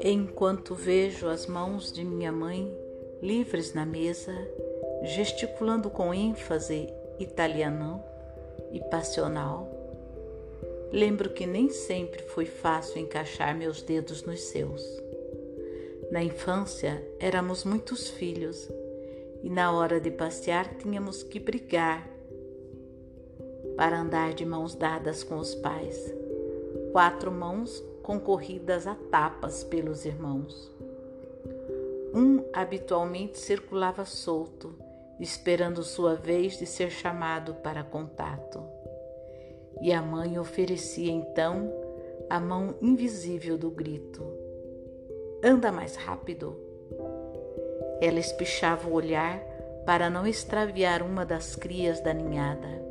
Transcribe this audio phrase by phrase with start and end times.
[0.00, 2.72] Enquanto vejo as mãos de minha mãe
[3.20, 4.32] livres na mesa,
[5.02, 6.88] gesticulando com ênfase
[7.18, 8.02] italiano
[8.72, 9.68] e passional,
[10.92, 14.82] lembro que nem sempre foi fácil encaixar meus dedos nos seus.
[16.10, 18.68] Na infância éramos muitos filhos
[19.42, 22.17] e na hora de passear tínhamos que brigar
[23.78, 26.12] para andar de mãos dadas com os pais.
[26.90, 30.68] Quatro mãos concorridas a tapas pelos irmãos.
[32.12, 34.74] Um habitualmente circulava solto,
[35.20, 38.60] esperando sua vez de ser chamado para contato.
[39.80, 41.72] E a mãe oferecia então
[42.28, 44.24] a mão invisível do grito:
[45.44, 46.58] Anda mais rápido!
[48.00, 49.38] Ela espichava o olhar
[49.86, 52.87] para não extraviar uma das crias da ninhada.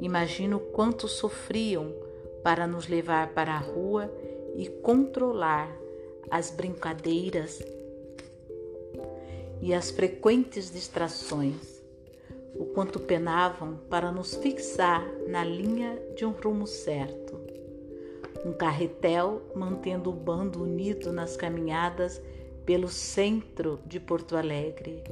[0.00, 1.94] Imagino quanto sofriam
[2.42, 4.10] para nos levar para a rua
[4.56, 5.70] e controlar
[6.30, 7.62] as brincadeiras
[9.60, 11.82] e as frequentes distrações,
[12.54, 17.38] o quanto penavam para nos fixar na linha de um rumo certo.
[18.44, 22.22] Um carretel mantendo o bando unido nas caminhadas
[22.64, 25.04] pelo centro de Porto Alegre.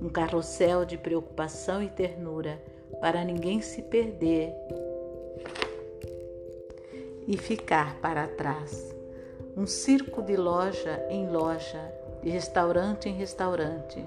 [0.00, 2.60] Um carrossel de preocupação e ternura
[3.00, 4.52] para ninguém se perder
[7.26, 8.94] e ficar para trás.
[9.56, 11.92] Um circo de loja em loja,
[12.22, 14.04] de restaurante em restaurante.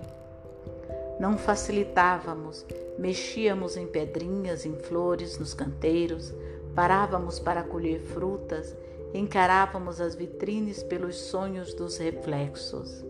[1.19, 2.65] Não facilitávamos,
[2.97, 6.33] mexíamos em pedrinhas, em flores, nos canteiros,
[6.73, 8.75] parávamos para colher frutas,
[9.13, 13.03] encarávamos as vitrines pelos sonhos dos reflexos.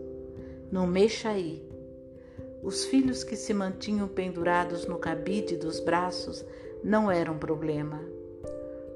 [0.72, 1.69] No Mexaí,
[2.62, 6.44] os filhos que se mantinham pendurados no cabide dos braços
[6.84, 8.00] não eram problema.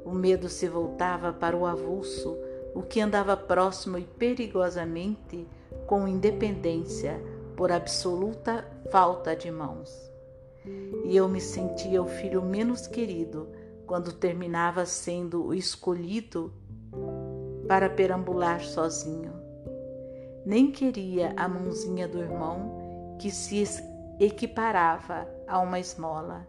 [0.05, 2.37] O medo se voltava para o avulso,
[2.75, 5.47] o que andava próximo e perigosamente
[5.87, 7.21] com independência
[7.57, 9.91] por absoluta falta de mãos.
[11.05, 13.49] E eu me sentia o filho menos querido
[13.87, 16.53] quando terminava sendo o escolhido
[17.67, 19.33] para perambular sozinho.
[20.45, 22.84] Nem queria a mãozinha do irmão
[23.25, 23.65] que se
[24.21, 26.47] equiparava a uma esmola.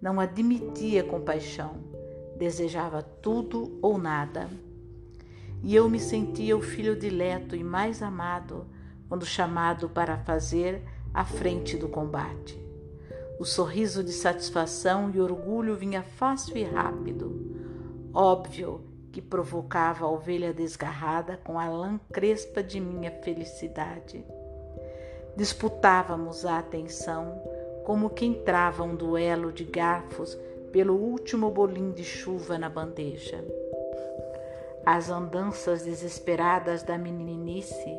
[0.00, 1.72] Não admitia compaixão
[2.36, 4.48] desejava tudo ou nada.
[5.60, 8.64] E eu me sentia o filho dileto e mais amado
[9.08, 12.56] quando chamado para fazer a frente do combate.
[13.40, 17.56] O sorriso de satisfação e orgulho vinha fácil e rápido.
[18.14, 24.24] Óbvio que provocava a ovelha desgarrada com a lã crespa de minha felicidade.
[25.36, 27.42] Disputávamos a atenção
[27.84, 30.38] como quem trava um duelo de garfos
[30.72, 33.44] pelo último bolim de chuva na bandeja.
[34.86, 37.98] As andanças desesperadas da meninice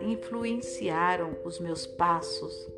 [0.00, 2.68] influenciaram os meus passos.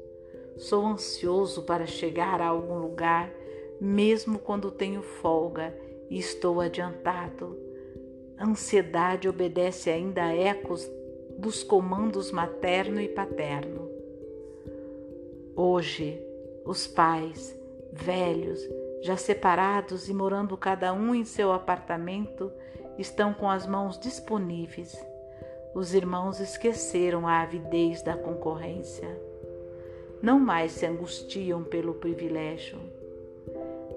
[0.56, 3.32] Sou ansioso para chegar a algum lugar,
[3.80, 5.74] mesmo quando tenho folga
[6.10, 7.58] e estou adiantado.
[8.38, 10.90] Ansiedade obedece ainda a ecos
[11.40, 13.90] dos comandos materno e paterno.
[15.56, 16.22] Hoje,
[16.66, 17.58] os pais
[17.90, 18.60] velhos,
[19.00, 22.52] já separados e morando cada um em seu apartamento,
[22.98, 24.94] estão com as mãos disponíveis.
[25.74, 29.08] Os irmãos esqueceram a avidez da concorrência.
[30.20, 32.78] Não mais se angustiam pelo privilégio.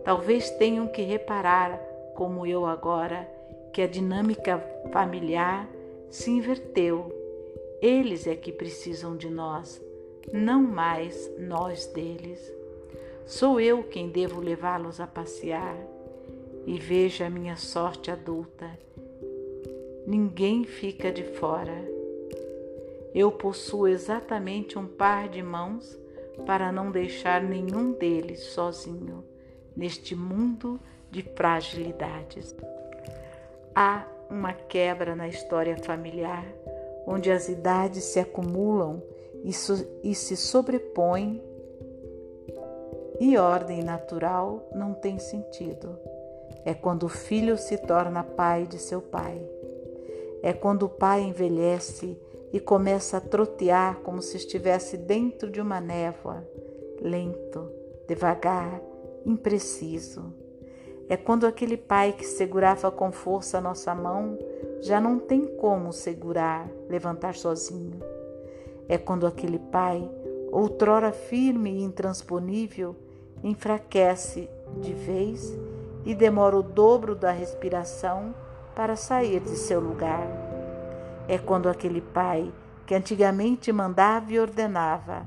[0.06, 1.78] Talvez tenham que reparar,
[2.16, 3.30] como eu agora,
[3.74, 4.60] que a dinâmica
[4.94, 5.68] familiar
[6.10, 7.23] se inverteu.
[7.84, 9.82] Eles é que precisam de nós,
[10.32, 12.40] não mais nós deles.
[13.26, 15.76] Sou eu quem devo levá-los a passear
[16.66, 18.72] e veja a minha sorte adulta.
[20.08, 21.76] Ninguém fica de fora.
[23.14, 26.00] Eu possuo exatamente um par de mãos
[26.46, 29.26] para não deixar nenhum deles sozinho
[29.76, 30.80] neste mundo
[31.12, 32.56] de fragilidades.
[33.76, 36.46] Há uma quebra na história familiar,
[37.06, 39.02] onde as idades se acumulam
[39.44, 41.42] e, se sobrepõem
[43.20, 45.98] e ordem natural não tem sentido.
[46.66, 49.42] É quando o filho se torna pai de seu pai.
[50.42, 52.18] É quando o pai envelhece
[52.52, 56.48] e começa a trotear como se estivesse dentro de uma névoa,
[57.02, 57.70] lento,
[58.08, 58.82] devagar,
[59.26, 60.34] impreciso.
[61.10, 64.38] É quando aquele pai que segurava com força a nossa mão
[64.84, 68.02] já não tem como segurar, levantar sozinho.
[68.88, 70.10] É quando aquele pai,
[70.52, 72.94] outrora firme e intransponível,
[73.42, 74.50] enfraquece
[74.82, 75.58] de vez
[76.06, 78.36] e demora o dobro da respiração
[78.76, 80.28] para sair de seu lugar.
[81.30, 82.52] É quando aquele pai
[82.86, 85.26] que antigamente mandava e ordenava,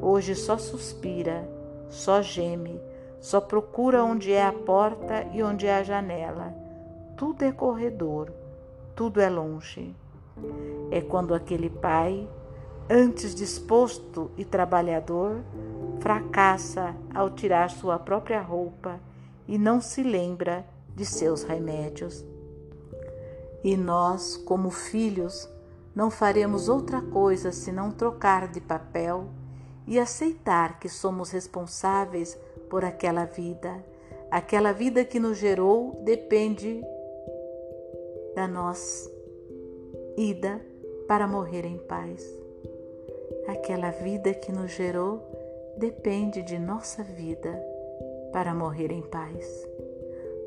[0.00, 1.48] hoje só suspira,
[1.88, 2.80] só geme,
[3.20, 6.54] só procura onde é a porta e onde é a janela.
[7.16, 8.32] Tudo é corredor,
[8.94, 9.94] tudo é longe.
[10.90, 12.28] É quando aquele pai,
[12.90, 15.42] antes disposto e trabalhador,
[16.00, 19.00] fracassa ao tirar sua própria roupa
[19.46, 22.24] e não se lembra de seus remédios.
[23.64, 25.48] E nós, como filhos,
[25.94, 29.28] não faremos outra coisa senão trocar de papel
[29.86, 33.84] e aceitar que somos responsáveis por aquela vida.
[34.30, 36.82] Aquela vida que nos gerou depende
[38.34, 39.10] da nossa
[40.16, 40.60] ida
[41.06, 42.26] para morrer em paz.
[43.46, 45.20] Aquela vida que nos gerou
[45.76, 47.52] depende de nossa vida
[48.32, 49.68] para morrer em paz.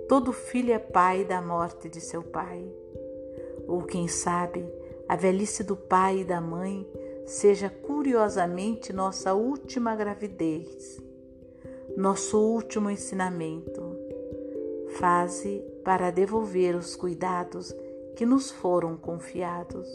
[0.08, 2.66] Todo filho é pai da morte de seu pai.
[3.68, 4.66] Ou quem sabe,
[5.08, 6.88] a velhice do pai e da mãe
[7.26, 11.02] seja curiosamente nossa última gravidez,
[11.98, 13.95] nosso último ensinamento,
[14.98, 17.76] fase para devolver os cuidados
[18.16, 19.88] que nos foram confiados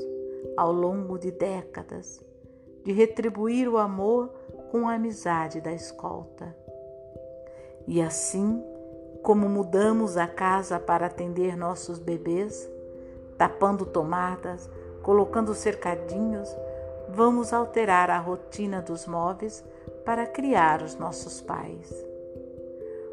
[0.56, 2.24] ao longo de décadas,
[2.84, 4.28] de retribuir o amor
[4.70, 6.54] com a amizade da escolta.
[7.86, 8.62] E assim,
[9.22, 12.70] como mudamos a casa para atender nossos bebês,
[13.38, 14.68] tapando tomadas,
[15.02, 16.48] colocando cercadinhos,
[17.08, 19.64] vamos alterar a rotina dos móveis
[20.04, 22.09] para criar os nossos pais.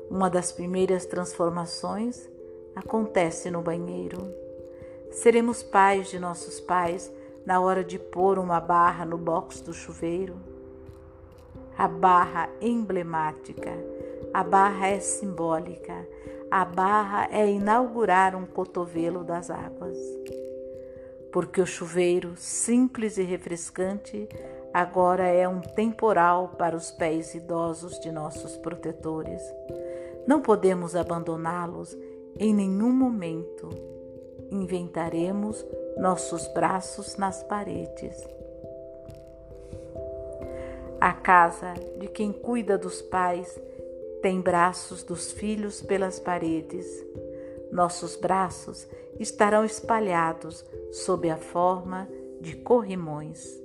[0.09, 2.29] Uma das primeiras transformações
[2.75, 4.33] acontece no banheiro.
[5.11, 7.11] Seremos pais de nossos pais
[7.45, 10.35] na hora de pôr uma barra no box do chuveiro.
[11.77, 13.71] A barra emblemática,
[14.33, 16.07] a barra é simbólica,
[16.49, 19.97] a barra é inaugurar um cotovelo das águas
[21.37, 24.27] porque o chuveiro, simples e refrescante,
[24.73, 29.39] agora é um temporal para os pés idosos de nossos protetores.
[30.27, 31.97] Não podemos abandoná-los
[32.37, 33.69] em nenhum momento.
[34.51, 35.65] Inventaremos
[35.97, 38.15] nossos braços nas paredes.
[40.99, 43.59] A casa de quem cuida dos pais
[44.21, 46.85] tem braços dos filhos pelas paredes.
[47.71, 48.87] Nossos braços
[49.19, 52.07] estarão espalhados sob a forma
[52.41, 53.61] de corrimões.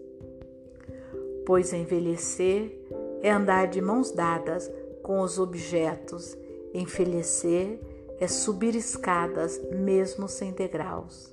[1.46, 2.78] Pois envelhecer
[3.22, 4.70] é andar de mãos dadas
[5.02, 6.36] com os objetos,
[6.72, 7.80] envelhecer
[8.18, 11.32] é subir escadas mesmo sem degraus.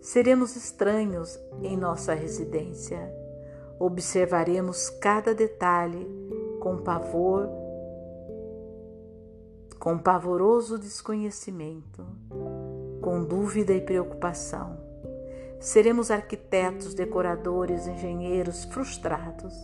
[0.00, 3.12] Seremos estranhos em nossa residência.
[3.78, 6.06] Observaremos cada detalhe
[6.60, 7.48] com pavor,
[9.78, 12.06] com pavoroso desconhecimento
[13.04, 14.78] com dúvida e preocupação.
[15.60, 19.54] Seremos arquitetos, decoradores, engenheiros frustrados.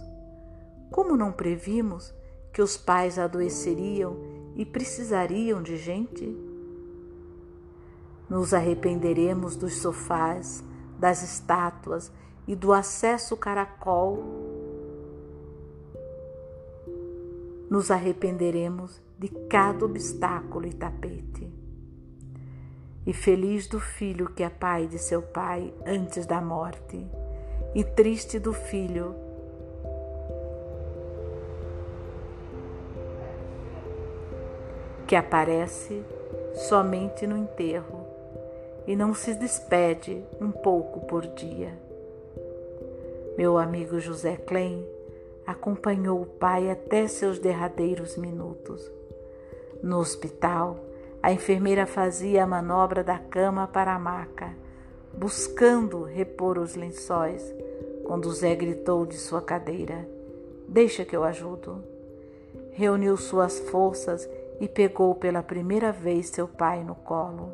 [0.91, 2.13] Como não previmos
[2.53, 4.19] que os pais adoeceriam
[4.61, 6.37] e precisariam de gente?
[8.29, 10.63] Nos arrependeremos dos sofás,
[10.99, 12.13] das estátuas
[12.47, 14.23] e do acesso caracol.
[17.71, 21.51] Nos arrependeremos de cada obstáculo e tapete
[23.07, 27.03] e feliz do filho que é pai de seu pai antes da morte,
[27.75, 29.15] e triste do filho
[35.11, 36.05] que aparece
[36.55, 38.07] somente no enterro
[38.87, 41.77] e não se despede um pouco por dia.
[43.37, 44.87] Meu amigo José Klein
[45.45, 48.89] acompanhou o pai até seus derradeiros minutos.
[49.83, 50.79] No hospital,
[51.21, 54.55] a enfermeira fazia a manobra da cama para a maca,
[55.13, 57.53] buscando repor os lençóis,
[58.05, 60.09] quando Zé gritou de sua cadeira:
[60.69, 61.83] Deixa que eu ajudo.
[62.71, 64.29] Reuniu suas forças
[64.61, 67.53] e pegou pela primeira vez seu pai no colo.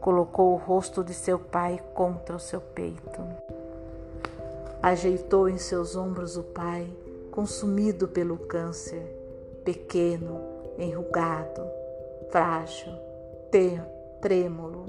[0.00, 3.22] Colocou o rosto de seu pai contra o seu peito.
[4.82, 6.88] Ajeitou em seus ombros o pai,
[7.30, 9.04] consumido pelo câncer,
[9.64, 10.40] pequeno,
[10.78, 11.76] enrugado
[12.30, 12.92] frágil,
[14.20, 14.86] trêmulo.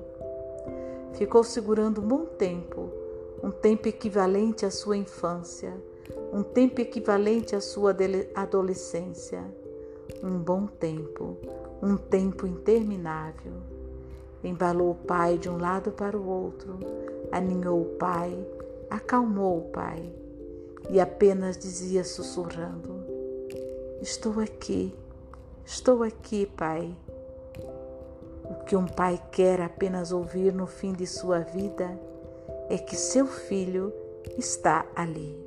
[1.13, 2.91] Ficou segurando um bom tempo,
[3.41, 5.73] um tempo equivalente à sua infância,
[6.33, 7.95] um tempo equivalente à sua
[8.35, 9.43] adolescência.
[10.23, 11.37] Um bom tempo,
[11.81, 13.53] um tempo interminável.
[14.43, 16.79] Embalou o pai de um lado para o outro,
[17.31, 18.37] aninhou o pai,
[18.89, 20.13] acalmou o pai
[20.89, 23.03] e apenas dizia sussurrando:
[24.01, 24.93] Estou aqui,
[25.69, 26.95] Estou aqui, Pai.
[28.45, 31.99] O que um pai quer apenas ouvir no fim de sua vida
[32.69, 33.93] é que seu filho
[34.37, 35.37] está ali.